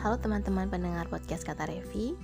[0.00, 2.16] Halo teman-teman pendengar podcast Kata Revi.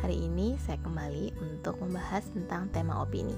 [0.00, 3.36] Hari ini saya kembali untuk membahas tentang tema opini.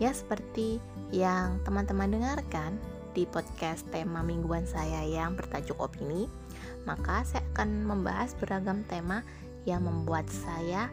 [0.00, 0.80] Ya seperti
[1.12, 2.80] yang teman-teman dengarkan
[3.12, 6.32] di podcast tema mingguan saya yang bertajuk opini
[6.88, 9.20] Maka saya akan membahas beragam tema
[9.68, 10.88] yang membuat saya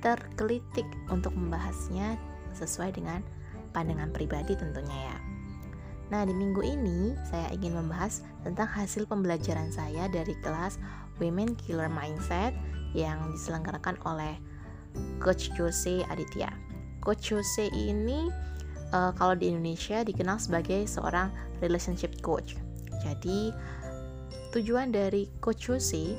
[0.00, 2.16] tergelitik untuk membahasnya
[2.56, 3.20] sesuai dengan
[3.76, 5.16] pandangan pribadi tentunya ya.
[6.08, 10.78] Nah, di minggu ini saya ingin membahas tentang hasil pembelajaran saya dari kelas
[11.22, 12.52] Women Killer Mindset
[12.96, 14.36] yang diselenggarakan oleh
[15.20, 16.48] Coach Jose Aditya.
[17.04, 18.32] Coach Jose ini
[18.90, 22.56] uh, kalau di Indonesia dikenal sebagai seorang relationship coach.
[23.04, 23.52] Jadi,
[24.56, 26.16] tujuan dari Coach Jose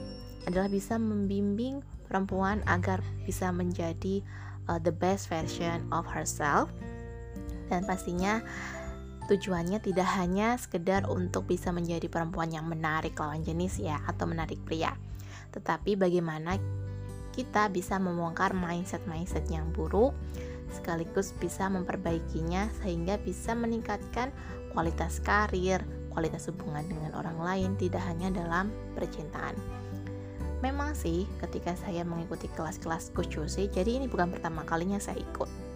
[0.48, 4.24] adalah bisa membimbing perempuan agar bisa menjadi
[4.72, 6.72] uh, the best version of herself
[7.68, 8.40] dan pastinya
[9.27, 14.55] Tujuannya tidak hanya sekedar untuk bisa menjadi perempuan yang menarik lawan jenis ya atau menarik
[14.63, 14.96] pria,
[15.52, 16.55] tetapi bagaimana
[17.35, 20.15] kita bisa membongkar mindset-mindset yang buruk
[20.71, 24.32] sekaligus bisa memperbaikinya sehingga bisa meningkatkan
[24.71, 29.55] kualitas karir, kualitas hubungan dengan orang lain tidak hanya dalam percintaan.
[30.63, 35.66] Memang sih ketika saya mengikuti kelas-kelas Coach Jose, jadi ini bukan pertama kalinya saya ikut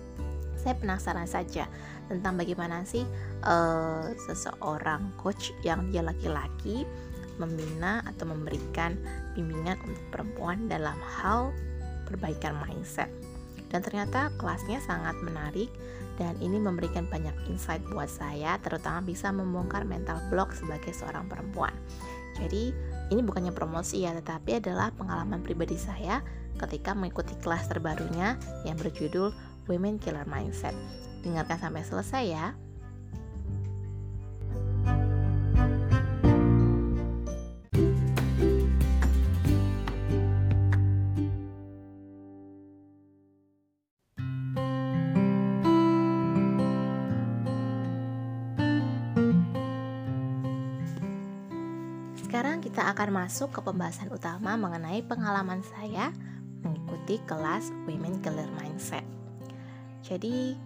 [0.61, 1.65] saya penasaran saja
[2.05, 3.01] tentang bagaimana sih
[3.43, 6.85] uh, seseorang coach yang dia laki-laki
[7.41, 8.93] membina atau memberikan
[9.33, 11.49] bimbingan untuk perempuan dalam hal
[12.05, 13.09] perbaikan mindset.
[13.71, 15.71] Dan ternyata kelasnya sangat menarik
[16.19, 21.73] dan ini memberikan banyak insight buat saya terutama bisa membongkar mental block sebagai seorang perempuan.
[22.37, 22.75] Jadi
[23.09, 26.21] ini bukannya promosi ya tetapi adalah pengalaman pribadi saya
[26.59, 28.35] ketika mengikuti kelas terbarunya
[28.67, 29.31] yang berjudul
[29.71, 30.75] Women Killer Mindset.
[31.23, 32.51] Dengarkan sampai selesai ya.
[52.19, 56.11] Sekarang kita akan masuk ke pembahasan utama mengenai pengalaman saya
[56.59, 59.20] mengikuti kelas Women Killer Mindset.
[60.11, 60.59] Jadi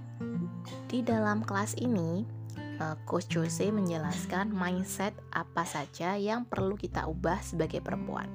[0.90, 2.26] di dalam kelas ini
[2.58, 8.26] eh, Coach Jose menjelaskan mindset apa saja yang perlu kita ubah sebagai perempuan.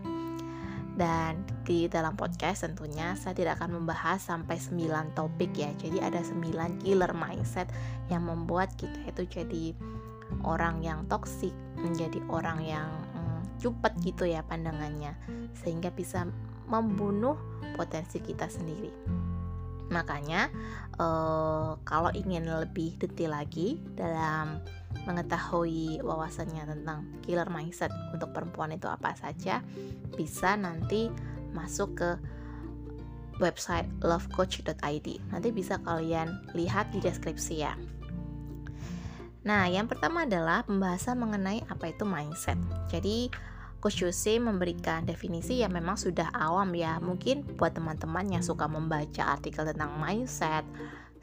[0.95, 5.75] Dan di dalam podcast tentunya saya tidak akan membahas sampai 9 topik ya.
[5.83, 7.67] Jadi ada 9 killer mindset
[8.07, 9.65] yang membuat kita itu jadi
[10.47, 15.17] orang yang toksik, menjadi orang yang hmm, cupet gitu ya pandangannya
[15.59, 16.29] sehingga bisa
[16.71, 17.35] membunuh
[17.75, 18.93] potensi kita sendiri.
[19.91, 20.49] Makanya
[20.97, 24.63] uh, kalau ingin lebih detail lagi dalam
[25.07, 29.63] mengetahui wawasannya tentang killer mindset untuk perempuan itu apa saja,
[30.15, 31.11] bisa nanti
[31.51, 32.11] masuk ke
[33.43, 35.09] website lovecoach.id.
[35.33, 37.75] Nanti bisa kalian lihat di deskripsi ya.
[39.41, 42.61] Nah, yang pertama adalah pembahasan mengenai apa itu mindset.
[42.93, 43.33] Jadi,
[43.81, 47.01] Coach Jose memberikan definisi yang memang sudah awam ya.
[47.01, 50.69] Mungkin buat teman-teman yang suka membaca artikel tentang mindset,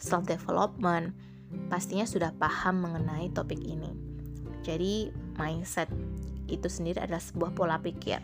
[0.01, 1.13] self development,
[1.69, 3.93] pastinya sudah paham mengenai topik ini.
[4.65, 5.87] Jadi, mindset
[6.49, 8.19] itu sendiri adalah sebuah pola pikir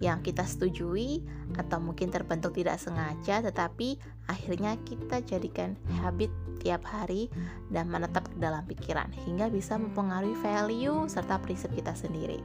[0.00, 1.24] yang kita setujui
[1.56, 3.96] atau mungkin terbentuk tidak sengaja tetapi
[4.28, 5.72] akhirnya kita jadikan
[6.04, 6.28] habit
[6.60, 7.32] tiap hari
[7.72, 12.44] dan menetap dalam pikiran hingga bisa mempengaruhi value serta prinsip kita sendiri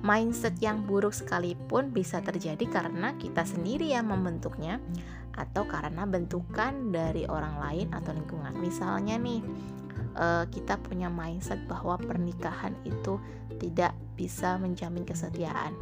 [0.00, 4.80] mindset yang buruk sekalipun bisa terjadi karena kita sendiri yang membentuknya
[5.36, 8.56] atau karena bentukan dari orang lain atau lingkungan.
[8.58, 9.40] Misalnya nih,
[10.16, 13.20] eh, kita punya mindset bahwa pernikahan itu
[13.60, 15.76] tidak bisa menjamin kesetiaan.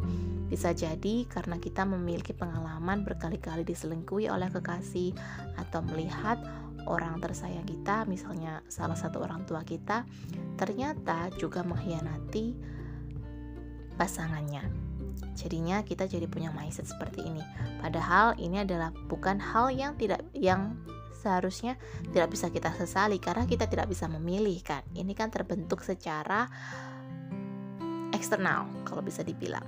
[0.50, 5.14] Bisa jadi karena kita memiliki pengalaman berkali-kali diselingkuhi oleh kekasih
[5.60, 6.40] atau melihat
[6.88, 10.08] orang tersayang kita, misalnya salah satu orang tua kita,
[10.56, 12.77] ternyata juga mengkhianati
[13.98, 14.62] pasangannya.
[15.34, 17.42] Jadinya kita jadi punya mindset seperti ini.
[17.82, 20.78] Padahal ini adalah bukan hal yang tidak yang
[21.18, 21.74] seharusnya
[22.14, 24.82] tidak bisa kita sesali karena kita tidak bisa memilih kan.
[24.94, 26.46] Ini kan terbentuk secara
[28.14, 29.66] eksternal kalau bisa dibilang.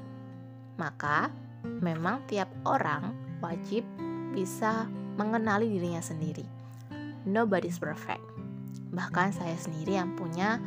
[0.79, 1.31] Maka
[1.63, 3.83] memang tiap orang wajib
[4.35, 4.87] bisa
[5.19, 6.47] mengenali dirinya sendiri.
[7.27, 8.23] Nobody's perfect.
[8.91, 10.59] Bahkan saya sendiri yang punya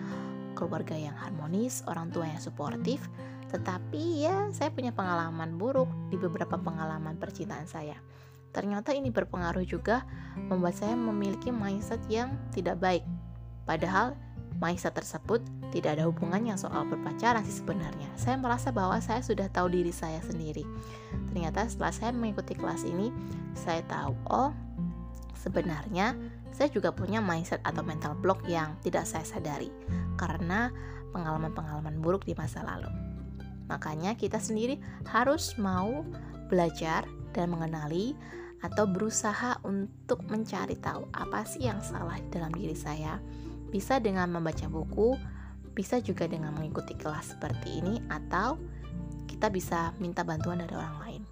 [0.53, 3.09] keluarga yang harmonis, orang tua yang suportif,
[3.53, 8.01] tetapi ya saya punya pengalaman buruk di beberapa pengalaman percintaan saya.
[8.49, 10.01] Ternyata ini berpengaruh juga
[10.49, 13.05] membuat saya memiliki mindset yang tidak baik.
[13.69, 14.17] Padahal
[14.57, 18.09] mindset tersebut tidak ada hubungannya soal berpacaran sih sebenarnya.
[18.17, 20.65] Saya merasa bahwa saya sudah tahu diri saya sendiri.
[21.29, 23.13] Ternyata setelah saya mengikuti kelas ini,
[23.53, 24.49] saya tahu oh
[25.37, 26.17] sebenarnya
[26.53, 29.73] saya juga punya mindset atau mental block yang tidak saya sadari
[30.17, 30.69] karena
[31.13, 33.12] pengalaman-pengalaman buruk di masa lalu.
[33.67, 36.03] Makanya kita sendiri harus mau
[36.51, 38.13] belajar dan mengenali
[38.63, 43.19] atau berusaha untuk mencari tahu apa sih yang salah dalam diri saya
[43.73, 45.17] bisa dengan membaca buku,
[45.73, 48.61] bisa juga dengan mengikuti kelas seperti ini, atau
[49.25, 51.23] kita bisa minta bantuan dari orang lain.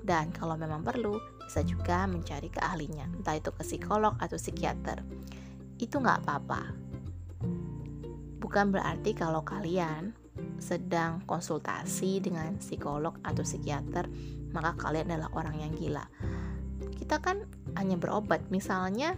[0.00, 5.04] Dan kalau memang perlu, bisa juga mencari ke ahlinya, entah itu ke psikolog atau psikiater.
[5.76, 6.62] Itu nggak apa-apa.
[8.40, 10.16] Bukan berarti kalau kalian
[10.60, 14.06] sedang konsultasi dengan psikolog atau psikiater,
[14.52, 16.04] maka kalian adalah orang yang gila.
[16.94, 19.16] Kita kan hanya berobat, misalnya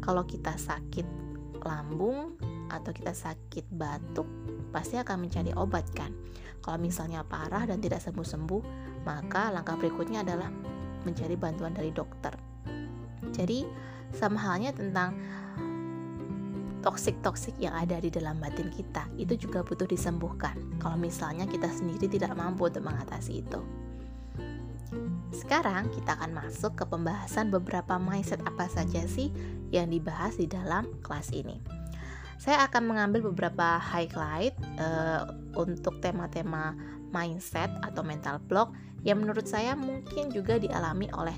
[0.00, 1.04] kalau kita sakit
[1.66, 2.38] lambung
[2.70, 4.26] atau kita sakit batuk
[4.72, 6.10] pasti akan mencari obat kan?
[6.64, 8.62] Kalau misalnya parah dan tidak sembuh-sembuh
[9.04, 10.48] maka langkah berikutnya adalah
[11.04, 12.32] mencari bantuan dari dokter.
[13.30, 13.68] Jadi
[14.14, 15.12] sama halnya tentang
[16.84, 22.04] toksik-toksik yang ada di dalam batin kita itu juga butuh disembuhkan kalau misalnya kita sendiri
[22.04, 23.64] tidak mampu untuk mengatasi itu
[25.34, 29.34] sekarang kita akan masuk ke pembahasan beberapa mindset apa saja sih
[29.74, 31.58] yang dibahas di dalam kelas ini.
[32.38, 35.26] Saya akan mengambil beberapa highlight uh,
[35.58, 36.78] untuk tema-tema
[37.10, 41.34] mindset atau mental block yang menurut saya mungkin juga dialami oleh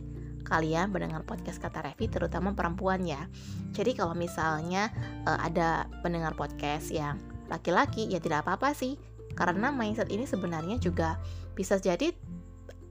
[0.47, 3.27] kalian mendengar podcast kata Revi terutama perempuan ya.
[3.75, 4.95] Jadi kalau misalnya
[5.27, 7.19] uh, ada pendengar podcast yang
[7.51, 8.95] laki-laki ya tidak apa-apa sih
[9.35, 11.19] karena mindset ini sebenarnya juga
[11.53, 12.15] bisa jadi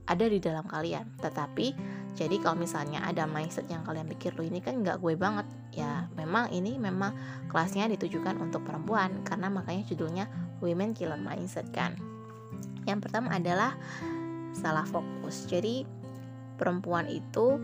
[0.06, 1.18] ada di dalam kalian.
[1.18, 1.66] Tetapi
[2.16, 5.44] jadi kalau misalnya ada mindset yang kalian pikir lo ini kan nggak gue banget,
[5.76, 7.12] ya memang ini memang
[7.52, 10.24] kelasnya ditujukan untuk perempuan karena makanya judulnya
[10.64, 11.92] Women Killer Mindset kan.
[12.88, 13.76] Yang pertama adalah
[14.56, 15.44] salah fokus.
[15.44, 15.84] Jadi
[16.56, 17.60] perempuan itu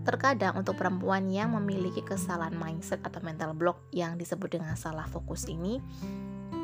[0.00, 5.44] terkadang untuk perempuan yang memiliki kesalahan mindset atau mental block yang disebut dengan salah fokus
[5.44, 5.76] ini,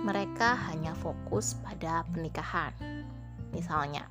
[0.05, 2.73] mereka hanya fokus pada pernikahan.
[3.53, 4.09] Misalnya,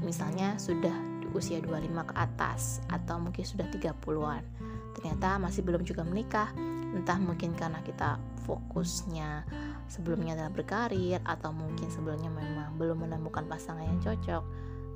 [0.00, 0.94] misalnya sudah
[1.32, 4.44] usia 25 ke atas atau mungkin sudah 30-an.
[4.96, 6.52] Ternyata masih belum juga menikah.
[6.92, 9.48] Entah mungkin karena kita fokusnya
[9.88, 14.44] sebelumnya adalah berkarir atau mungkin sebelumnya memang belum menemukan pasangan yang cocok.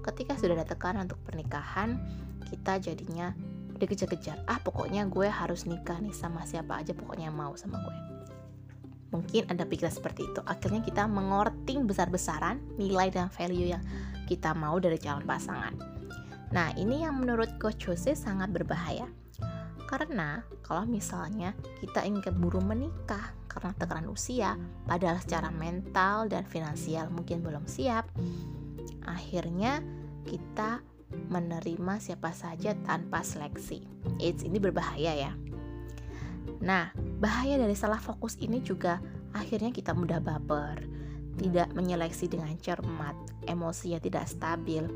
[0.07, 1.99] Ketika sudah ada tekanan untuk pernikahan,
[2.47, 3.35] kita jadinya
[3.77, 4.47] dikejar-kejar.
[4.49, 7.97] Ah, pokoknya gue harus nikah nih sama siapa aja pokoknya mau sama gue.
[9.13, 10.41] Mungkin ada pikiran seperti itu.
[10.47, 13.83] Akhirnya kita mengorting besar-besaran nilai dan value yang
[14.27, 15.75] kita mau dari calon pasangan.
[16.55, 19.07] Nah, ini yang menurut Coach Jose sangat berbahaya.
[19.87, 27.07] Karena kalau misalnya kita ingin keburu menikah karena tekanan usia, padahal secara mental dan finansial
[27.15, 28.11] mungkin belum siap,
[29.05, 29.81] akhirnya
[30.27, 30.83] kita
[31.31, 33.83] menerima siapa saja tanpa seleksi.
[34.19, 35.33] It's ini berbahaya ya.
[36.63, 36.91] Nah,
[37.23, 38.99] bahaya dari salah fokus ini juga
[39.37, 40.83] akhirnya kita mudah baper,
[41.39, 43.15] tidak menyeleksi dengan cermat,
[43.47, 44.89] emosinya tidak stabil,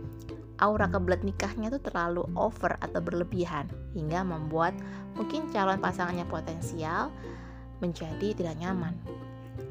[0.61, 4.77] aura kebelet nikahnya tuh terlalu over atau berlebihan hingga membuat
[5.17, 7.13] mungkin calon pasangannya potensial
[7.81, 8.97] menjadi tidak nyaman.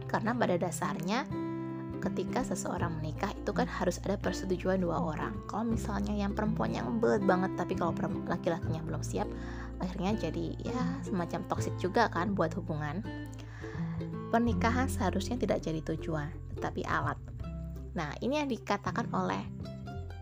[0.09, 1.25] Karena pada dasarnya
[1.99, 5.35] ketika seseorang menikah itu kan harus ada persetujuan dua orang.
[5.51, 7.91] Kalau misalnya yang perempuan yang belet banget tapi kalau
[8.27, 9.27] laki-lakinya belum siap,
[9.83, 13.03] akhirnya jadi ya semacam toksik juga kan buat hubungan.
[14.29, 17.17] Pernikahan seharusnya tidak jadi tujuan, tetapi alat.
[17.97, 19.41] Nah, ini yang dikatakan oleh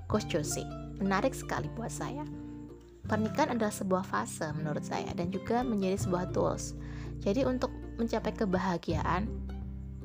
[0.08, 0.64] Coach Jose.
[0.98, 2.24] Menarik sekali buat saya.
[3.08, 6.76] Pernikahan adalah sebuah fase menurut saya dan juga menjadi sebuah tools.
[7.20, 9.28] Jadi untuk mencapai kebahagiaan,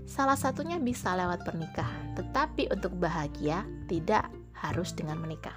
[0.07, 2.15] salah satunya bisa lewat pernikahan.
[2.19, 5.57] Tetapi untuk bahagia tidak harus dengan menikah.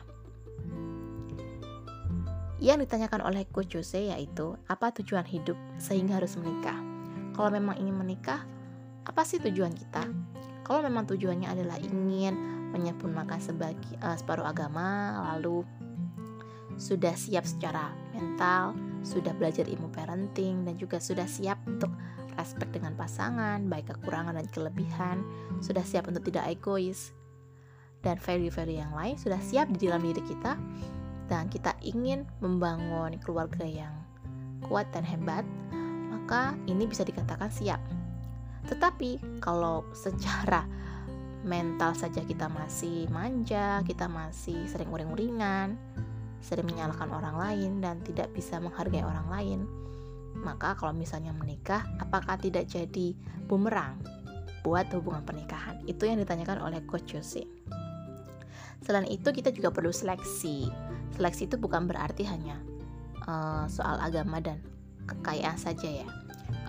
[2.64, 6.78] Yang ditanyakan oleh Coach Jose yaitu apa tujuan hidup sehingga harus menikah.
[7.36, 8.48] Kalau memang ingin menikah,
[9.04, 10.08] apa sih tujuan kita?
[10.66, 12.34] Kalau memang tujuannya adalah ingin
[12.74, 15.62] menyempurnakan sebagai uh, separuh agama, lalu
[16.80, 18.76] sudah siap secara mental,
[19.06, 21.92] sudah belajar ilmu parenting dan juga sudah siap untuk
[22.36, 25.24] respect dengan pasangan, baik kekurangan dan kelebihan,
[25.60, 27.16] sudah siap untuk tidak egois
[28.06, 30.54] dan value-value yang lain sudah siap di dalam diri kita
[31.26, 33.98] dan kita ingin membangun keluarga yang
[34.70, 35.42] kuat dan hebat,
[36.14, 37.82] maka ini bisa dikatakan siap.
[38.70, 40.70] Tetapi kalau secara
[41.42, 45.78] mental saja kita masih manja, kita masih sering uring-uringan,
[46.46, 49.60] sering menyalahkan orang lain dan tidak bisa menghargai orang lain,
[50.40, 53.16] maka kalau misalnya menikah, apakah tidak jadi
[53.48, 54.00] bumerang
[54.62, 55.80] buat hubungan pernikahan?
[55.88, 57.48] Itu yang ditanyakan oleh Coach Jose.
[58.84, 60.70] Selain itu kita juga perlu seleksi.
[61.16, 62.60] Seleksi itu bukan berarti hanya
[63.26, 64.62] uh, soal agama dan
[65.10, 66.08] kekayaan saja ya,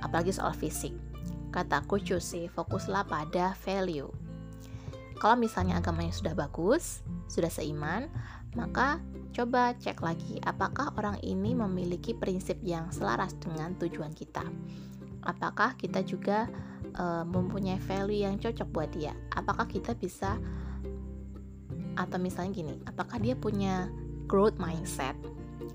[0.04, 0.94] apalagi soal fisik.
[1.50, 4.12] Kata Coach Jose, fokuslah pada value.
[5.16, 7.00] Kalau misalnya agamanya sudah bagus,
[7.32, 8.12] sudah seiman,
[8.52, 9.00] maka
[9.36, 14.40] coba cek lagi apakah orang ini memiliki prinsip yang selaras dengan tujuan kita.
[15.28, 16.48] Apakah kita juga
[16.96, 19.12] uh, mempunyai value yang cocok buat dia?
[19.36, 20.40] Apakah kita bisa
[22.00, 23.92] atau misalnya gini, apakah dia punya
[24.24, 25.12] growth mindset?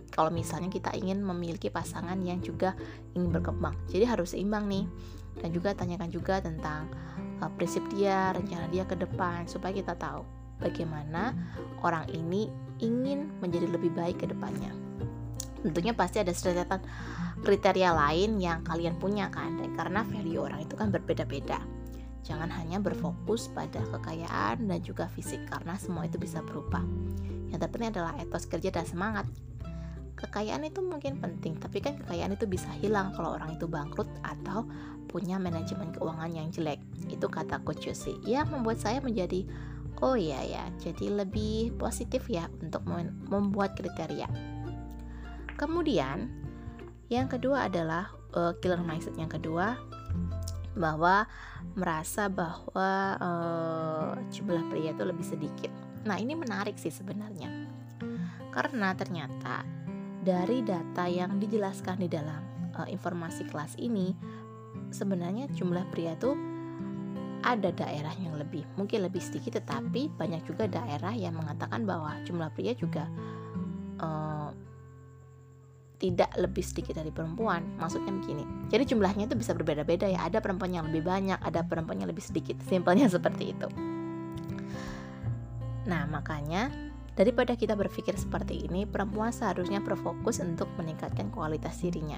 [0.09, 2.73] Kalau misalnya kita ingin memiliki pasangan yang juga
[3.13, 4.89] ingin berkembang, jadi harus seimbang nih.
[5.37, 6.89] Dan juga tanyakan juga tentang
[7.37, 11.33] uh, prinsip dia, rencana dia ke depan, supaya kita tahu bagaimana
[11.81, 12.47] orang ini
[12.79, 14.71] ingin menjadi lebih baik ke depannya.
[15.61, 16.81] Tentunya pasti ada sedikit
[17.41, 21.61] kriteria lain yang kalian punya kan, karena value orang itu kan berbeda-beda.
[22.21, 26.85] Jangan hanya berfokus pada kekayaan dan juga fisik karena semua itu bisa berubah.
[27.49, 29.25] Yang terpenting adalah etos kerja dan semangat.
[30.21, 34.69] Kekayaan itu mungkin penting, tapi kan kekayaan itu bisa hilang kalau orang itu bangkrut atau
[35.09, 36.77] punya manajemen keuangan yang jelek.
[37.09, 38.21] Itu kata Coach Yossi.
[38.21, 39.49] Ya, membuat saya menjadi
[40.01, 42.81] oh iya ya, jadi lebih positif ya untuk
[43.29, 44.27] membuat kriteria.
[45.55, 46.29] Kemudian,
[47.13, 49.77] yang kedua adalah uh, killer mindset yang kedua
[50.73, 51.27] bahwa
[51.75, 55.71] merasa bahwa uh, jumlah pria itu lebih sedikit.
[56.07, 57.69] Nah, ini menarik sih sebenarnya.
[58.49, 59.63] Karena ternyata
[60.21, 62.41] dari data yang dijelaskan di dalam
[62.73, 64.15] uh, informasi kelas ini
[64.91, 66.50] sebenarnya jumlah pria itu
[67.41, 72.49] ada daerah yang lebih mungkin lebih sedikit tetapi banyak juga daerah yang mengatakan bahwa jumlah
[72.53, 73.09] pria juga
[74.01, 74.49] uh,
[76.01, 77.61] tidak lebih sedikit dari perempuan.
[77.77, 78.41] Maksudnya begini.
[78.73, 80.25] Jadi jumlahnya itu bisa berbeda-beda ya.
[80.25, 82.57] Ada perempuan yang lebih banyak, ada perempuan yang lebih sedikit.
[82.73, 83.69] Simpelnya seperti itu.
[85.85, 86.73] Nah, makanya
[87.13, 92.17] daripada kita berpikir seperti ini, perempuan seharusnya berfokus untuk meningkatkan kualitas dirinya.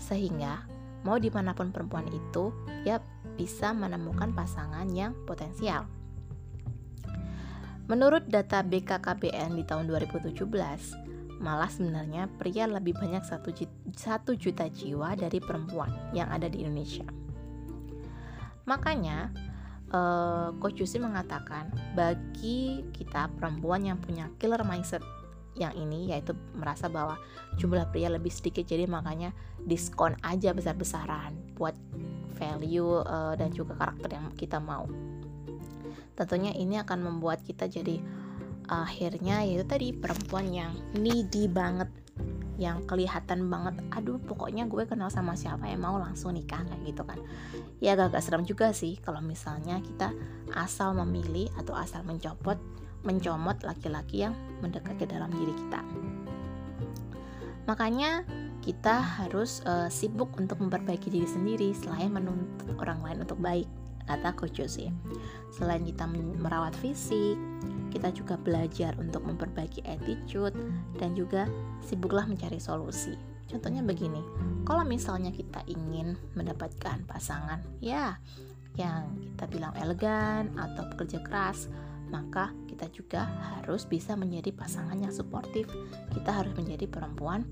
[0.00, 0.64] Sehingga
[1.04, 2.48] mau di mana pun perempuan itu,
[2.88, 3.04] ya
[3.40, 5.88] bisa menemukan pasangan yang potensial.
[7.88, 13.24] Menurut data BKKBN di tahun 2017, Malah sebenarnya pria lebih banyak
[13.96, 17.08] satu juta jiwa dari perempuan yang ada di Indonesia.
[18.68, 19.32] Makanya,
[19.88, 25.00] uh, Coach Yusi mengatakan bagi kita perempuan yang punya killer mindset
[25.56, 27.16] yang ini yaitu merasa bahwa
[27.56, 29.34] jumlah pria lebih sedikit jadi makanya
[29.66, 31.74] diskon aja besar-besaran buat
[32.40, 34.88] value uh, dan juga karakter yang kita mau.
[36.16, 38.00] Tentunya ini akan membuat kita jadi
[38.70, 41.90] akhirnya yaitu tadi perempuan yang needy banget
[42.60, 47.02] yang kelihatan banget aduh pokoknya gue kenal sama siapa yang mau langsung nikah kayak gitu
[47.08, 47.16] kan
[47.80, 50.12] ya agak-agak serem juga sih kalau misalnya kita
[50.52, 52.60] asal memilih atau asal mencopot
[53.00, 55.80] mencomot laki-laki yang mendekat ke dalam diri kita
[57.64, 58.28] makanya
[58.60, 63.66] kita harus uh, sibuk untuk memperbaiki diri sendiri selain menuntut orang lain untuk baik
[64.04, 64.90] kata Coach sih
[65.54, 66.02] selain kita
[66.42, 67.38] merawat fisik
[67.90, 70.54] kita juga belajar untuk memperbaiki attitude
[70.96, 71.50] dan juga
[71.82, 73.18] sibuklah mencari solusi.
[73.50, 74.22] Contohnya begini,
[74.62, 78.14] kalau misalnya kita ingin mendapatkan pasangan ya
[78.78, 81.66] yang kita bilang elegan atau bekerja keras,
[82.14, 85.66] maka kita juga harus bisa menjadi pasangan yang suportif.
[86.14, 87.42] Kita harus menjadi perempuan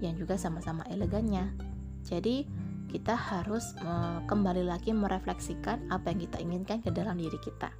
[0.00, 1.52] yang juga sama-sama elegannya.
[2.04, 2.44] Jadi,
[2.90, 3.76] kita harus
[4.26, 7.70] kembali lagi merefleksikan apa yang kita inginkan ke dalam diri kita.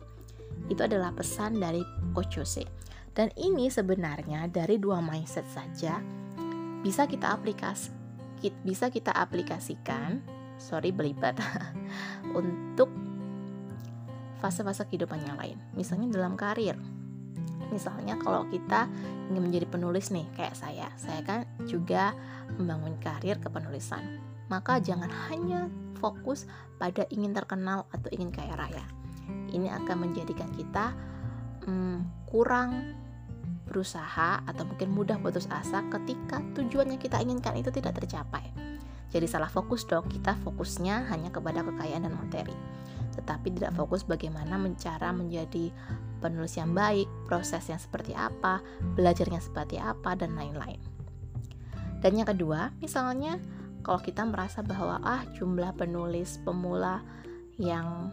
[0.71, 1.83] Itu adalah pesan dari
[2.15, 2.63] Coach Jose.
[3.11, 5.99] Dan ini sebenarnya dari dua mindset saja
[6.81, 7.93] bisa kita aplikas
[8.65, 10.25] bisa kita aplikasikan
[10.57, 11.37] sorry belibet
[12.39, 12.89] untuk
[14.41, 16.73] fase-fase kehidupan yang lain misalnya dalam karir
[17.71, 18.91] misalnya kalau kita
[19.31, 22.13] ingin menjadi penulis nih kayak saya saya kan juga
[22.59, 25.71] membangun karir kepenulisan maka jangan hanya
[26.03, 26.45] fokus
[26.77, 28.85] pada ingin terkenal atau ingin kaya raya
[29.51, 30.95] ini akan menjadikan kita
[31.67, 32.99] hmm, kurang
[33.71, 38.51] berusaha atau mungkin mudah putus asa ketika tujuan yang kita inginkan itu tidak tercapai.
[39.11, 42.55] Jadi salah fokus dong, kita fokusnya hanya kepada kekayaan dan materi.
[43.21, 45.69] Tetapi tidak fokus bagaimana mencara menjadi
[46.25, 48.65] penulis yang baik, proses yang seperti apa,
[48.97, 50.81] belajarnya seperti apa, dan lain-lain.
[52.01, 53.37] Dan yang kedua, misalnya
[53.85, 57.05] kalau kita merasa bahwa ah jumlah penulis pemula
[57.61, 58.09] yang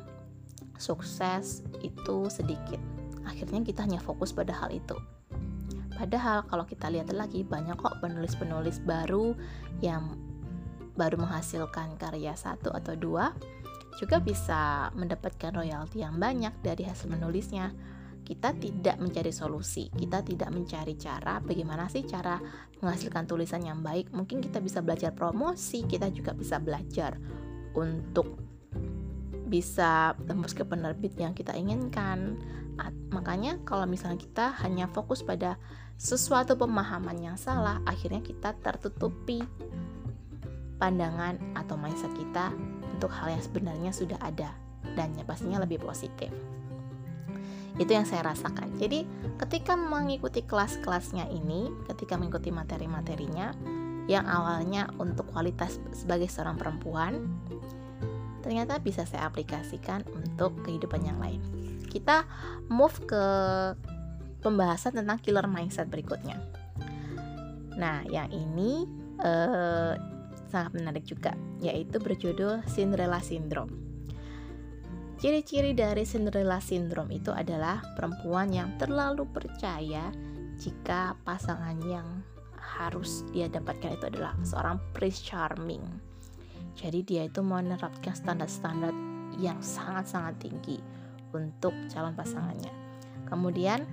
[0.76, 2.80] sukses itu sedikit.
[3.24, 4.96] Akhirnya kita hanya fokus pada hal itu.
[5.98, 9.34] Padahal kalau kita lihat lagi banyak kok penulis-penulis baru
[9.82, 10.14] yang
[10.98, 13.34] baru menghasilkan karya satu atau dua
[13.98, 17.74] juga bisa mendapatkan royalti yang banyak dari hasil menulisnya
[18.28, 22.36] kita tidak mencari solusi, kita tidak mencari cara bagaimana sih cara
[22.84, 24.12] menghasilkan tulisan yang baik.
[24.12, 27.16] Mungkin kita bisa belajar promosi, kita juga bisa belajar
[27.72, 28.36] untuk
[29.48, 32.36] bisa tembus ke penerbit yang kita inginkan.
[33.16, 35.56] Makanya kalau misalnya kita hanya fokus pada
[35.96, 39.40] sesuatu pemahaman yang salah, akhirnya kita tertutupi
[40.84, 42.52] pandangan atau mindset kita
[42.98, 44.50] untuk hal yang sebenarnya sudah ada
[44.98, 46.34] dan pastinya lebih positif.
[47.78, 48.74] Itu yang saya rasakan.
[48.82, 49.06] Jadi
[49.38, 53.54] ketika mengikuti kelas-kelasnya ini ketika mengikuti materi-materinya
[54.10, 57.22] yang awalnya untuk kualitas sebagai seorang perempuan
[58.42, 61.44] ternyata bisa saya aplikasikan untuk kehidupan yang lain.
[61.86, 62.26] Kita
[62.72, 63.24] move ke
[64.42, 66.40] pembahasan tentang killer mindset berikutnya.
[67.78, 68.88] Nah yang ini
[69.22, 70.17] uh,
[70.48, 73.88] sangat menarik juga yaitu berjudul Cinderella Syndrome
[75.18, 80.14] Ciri-ciri dari Cinderella Syndrome itu adalah perempuan yang terlalu percaya
[80.62, 82.06] jika pasangan yang
[82.78, 85.82] harus dia dapatkan itu adalah seorang prince charming.
[86.78, 88.94] Jadi dia itu menerapkan standar-standar
[89.42, 90.78] yang sangat-sangat tinggi
[91.34, 92.70] untuk calon pasangannya.
[93.26, 93.90] Kemudian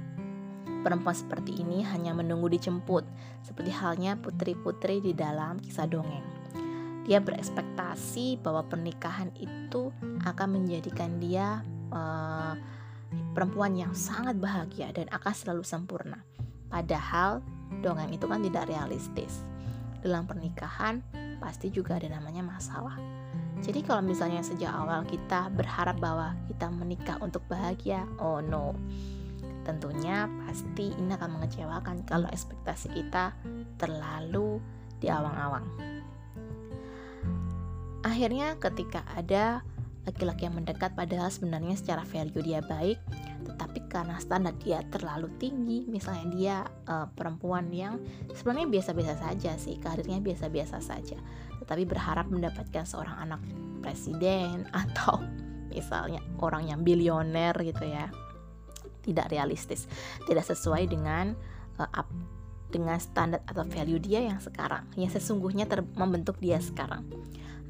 [0.84, 3.08] perempuan seperti ini hanya menunggu dijemput,
[3.40, 6.33] seperti halnya putri-putri di dalam kisah dongeng.
[7.04, 9.92] Dia berekspektasi bahwa pernikahan itu
[10.24, 11.60] akan menjadikan dia
[11.92, 12.56] uh,
[13.36, 16.24] perempuan yang sangat bahagia dan akan selalu sempurna.
[16.72, 17.44] Padahal
[17.84, 19.44] dongeng itu kan tidak realistis.
[20.00, 21.04] Dalam pernikahan
[21.40, 22.96] pasti juga ada namanya masalah.
[23.60, 28.76] Jadi kalau misalnya sejak awal kita berharap bahwa kita menikah untuk bahagia, oh no.
[29.64, 33.32] Tentunya pasti ini akan mengecewakan kalau ekspektasi kita
[33.80, 34.60] terlalu
[35.00, 35.64] di awang-awang.
[38.04, 39.64] Akhirnya ketika ada
[40.04, 43.00] laki-laki yang mendekat padahal sebenarnya secara value dia baik
[43.44, 46.56] tetapi karena standar dia terlalu tinggi misalnya dia
[46.88, 48.00] uh, perempuan yang
[48.36, 51.16] sebenarnya biasa-biasa saja sih karirnya biasa-biasa saja
[51.60, 53.40] tetapi berharap mendapatkan seorang anak
[53.80, 55.20] presiden atau
[55.72, 58.12] misalnya orang yang bilioner gitu ya
[59.04, 59.88] tidak realistis
[60.28, 61.32] tidak sesuai dengan
[61.80, 62.08] uh, up,
[62.68, 65.64] dengan standar atau value dia yang sekarang yang sesungguhnya
[65.96, 67.04] membentuk dia sekarang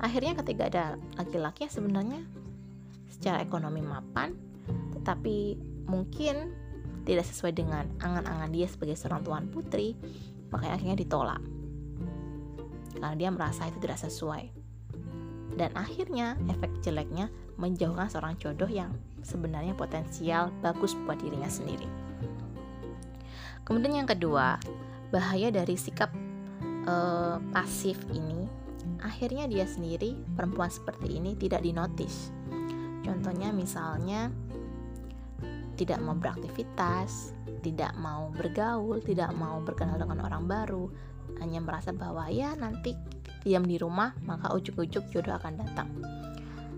[0.02, 0.85] akhirnya ketika ada
[1.18, 2.20] laki-laki yang sebenarnya
[3.11, 4.35] secara ekonomi mapan
[4.98, 6.57] tetapi mungkin
[7.04, 9.92] tidak sesuai dengan angan-angan dia sebagai seorang tuan putri
[10.48, 11.42] makanya akhirnya ditolak.
[12.96, 14.44] Karena dia merasa itu tidak sesuai.
[15.54, 17.28] Dan akhirnya efek jeleknya
[17.61, 18.90] menjauhkan seorang jodoh yang
[19.22, 21.87] sebenarnya potensial bagus buat dirinya sendiri.
[23.62, 24.59] Kemudian yang kedua
[25.12, 26.11] bahaya dari sikap
[26.88, 28.48] uh, pasif ini
[29.05, 32.33] akhirnya dia sendiri perempuan seperti ini tidak dinotis.
[33.05, 34.33] Contohnya misalnya
[35.77, 40.87] tidak mau beraktivitas tidak mau bergaul tidak mau berkenal dengan orang baru
[41.43, 42.95] hanya merasa bahwa ya nanti
[43.43, 45.88] diam di rumah maka ujuk-ujuk jodoh akan datang.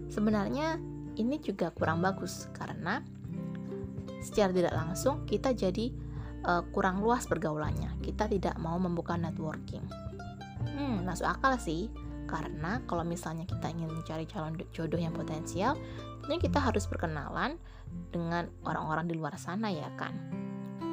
[0.09, 0.79] Sebenarnya
[1.19, 3.03] ini juga kurang bagus karena
[4.23, 5.93] secara tidak langsung kita jadi
[6.47, 8.01] uh, kurang luas pergaulannya.
[8.01, 9.85] Kita tidak mau membuka networking.
[10.73, 11.91] Hmm masuk akal sih
[12.27, 15.79] karena kalau misalnya kita ingin mencari calon jodoh yang potensial,
[16.21, 17.57] tentunya kita harus berkenalan
[18.11, 20.13] dengan orang-orang di luar sana ya kan.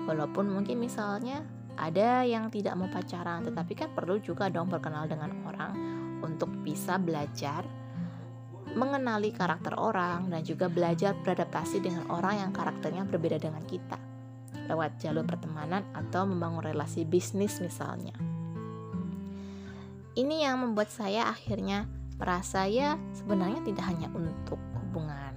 [0.07, 1.41] Walaupun mungkin misalnya
[1.73, 5.73] ada yang tidak mau pacaran, tetapi kan perlu juga dong berkenal dengan orang
[6.21, 7.65] untuk bisa belajar
[8.73, 13.99] mengenali karakter orang dan juga belajar beradaptasi dengan orang yang karakternya berbeda dengan kita
[14.65, 18.32] lewat jalur pertemanan atau membangun relasi bisnis misalnya.
[20.13, 21.89] Ini yang membuat saya akhirnya
[22.21, 25.33] merasa ya sebenarnya tidak hanya untuk hubungan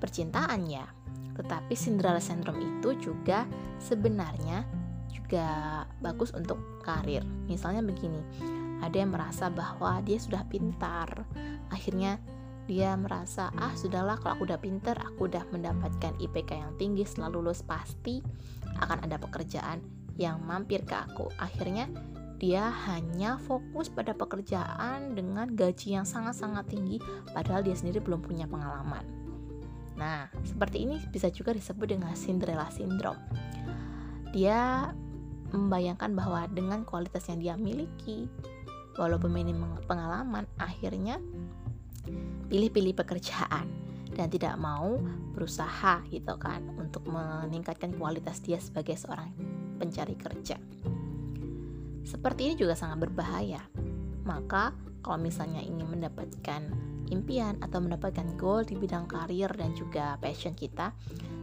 [0.00, 0.88] percintaan ya,
[1.36, 3.44] tetapi Cinderella syndrome itu juga
[3.76, 4.64] sebenarnya
[5.12, 7.22] juga bagus untuk karir.
[7.46, 8.18] Misalnya begini,
[8.80, 11.28] ada yang merasa bahwa dia sudah pintar,
[11.68, 12.16] akhirnya
[12.64, 17.30] dia merasa ah sudahlah kalau aku udah pintar, aku udah mendapatkan IPK yang tinggi setelah
[17.36, 18.24] lulus pasti
[18.80, 19.84] akan ada pekerjaan
[20.16, 21.88] yang mampir ke aku akhirnya
[22.42, 26.98] dia hanya fokus pada pekerjaan dengan gaji yang sangat-sangat tinggi
[27.30, 29.06] padahal dia sendiri belum punya pengalaman.
[29.94, 33.22] Nah, seperti ini bisa juga disebut dengan Cinderella syndrome.
[34.34, 34.90] Dia
[35.54, 38.26] membayangkan bahwa dengan kualitas yang dia miliki,
[38.98, 41.22] walaupun minim pengalaman, akhirnya
[42.50, 43.70] pilih-pilih pekerjaan
[44.18, 44.98] dan tidak mau
[45.30, 49.30] berusaha gitu kan untuk meningkatkan kualitas dia sebagai seorang
[49.78, 50.58] pencari kerja.
[52.02, 53.62] Seperti ini juga sangat berbahaya.
[54.22, 56.62] Maka kalau misalnya ingin mendapatkan
[57.10, 60.94] impian atau mendapatkan goal di bidang karir dan juga passion kita,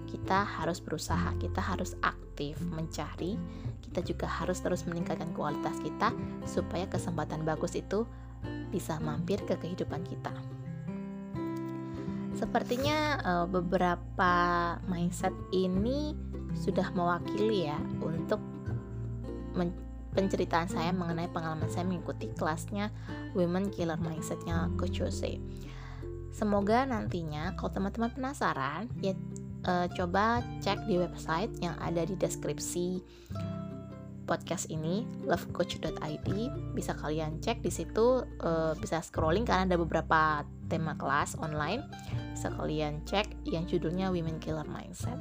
[0.09, 3.37] kita harus berusaha, kita harus aktif mencari,
[3.85, 6.09] kita juga harus terus meningkatkan kualitas kita
[6.49, 8.09] supaya kesempatan bagus itu
[8.73, 10.33] bisa mampir ke kehidupan kita.
[12.39, 14.33] Sepertinya uh, beberapa
[14.87, 16.15] mindset ini
[16.55, 18.39] sudah mewakili ya untuk
[20.13, 22.89] penceritaan saya mengenai pengalaman saya mengikuti kelasnya
[23.37, 25.37] Women Killer Mindsetnya Coach Jose.
[26.29, 29.17] Semoga nantinya kalau teman-teman penasaran ya
[29.65, 33.01] uh, coba cek di website yang ada di deskripsi
[34.29, 36.29] podcast ini lovecoach.id
[36.77, 41.81] bisa kalian cek di situ uh, bisa scrolling karena ada beberapa tema kelas online.
[42.37, 45.17] Bisa kalian cek yang judulnya Women Killer Mindset.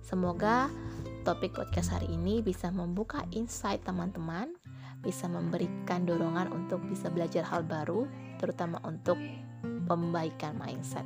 [0.00, 0.72] Semoga
[1.28, 4.48] topik podcast hari ini bisa membuka insight teman-teman
[5.04, 8.08] bisa memberikan dorongan untuk bisa belajar hal baru
[8.40, 9.20] terutama untuk
[9.84, 11.04] pembaikan mindset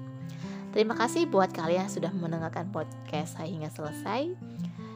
[0.72, 4.32] Terima kasih buat kalian yang sudah mendengarkan podcast saya hingga selesai.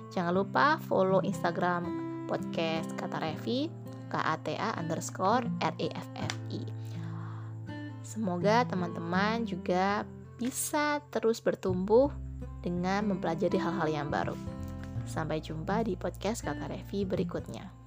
[0.09, 1.85] Jangan lupa follow Instagram
[2.25, 3.69] podcast Kata Revi
[4.09, 6.65] KATA underscore REFFI.
[8.01, 10.09] Semoga teman-teman juga
[10.41, 12.09] bisa terus bertumbuh
[12.65, 14.56] dengan mempelajari hal-hal yang baru.
[15.07, 17.86] Sampai jumpa di podcast Kata Revi berikutnya.